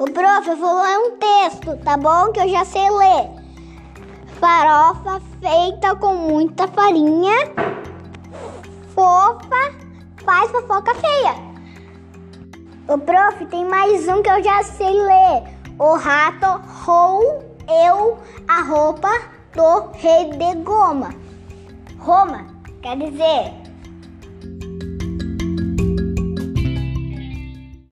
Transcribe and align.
O 0.00 0.04
prof, 0.04 0.48
eu 0.48 0.56
vou 0.56 0.80
ler 0.80 0.98
um 0.98 1.18
texto, 1.18 1.76
tá 1.84 1.94
bom? 1.94 2.32
Que 2.32 2.40
eu 2.40 2.48
já 2.48 2.64
sei 2.64 2.88
ler. 2.88 3.28
Farofa 4.40 5.20
feita 5.42 5.94
com 5.94 6.14
muita 6.14 6.66
farinha, 6.68 7.34
fofa, 8.94 9.74
faz 10.24 10.50
fofoca 10.50 10.94
feia. 10.94 11.34
O 12.88 12.96
prof, 12.96 13.44
tem 13.44 13.66
mais 13.66 14.08
um 14.08 14.22
que 14.22 14.30
eu 14.30 14.42
já 14.42 14.62
sei 14.62 14.90
ler. 14.90 15.42
O 15.78 15.94
rato 15.96 16.62
roeu 16.86 18.18
a 18.48 18.62
roupa 18.62 19.10
do 19.52 19.90
rei 19.98 20.30
de 20.30 20.54
goma. 20.62 21.10
Roma 21.98 22.46
quer 22.80 22.96
dizer 22.96 23.52